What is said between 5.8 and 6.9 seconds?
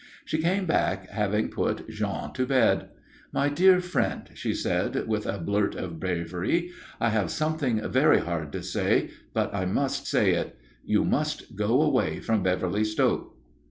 bravery,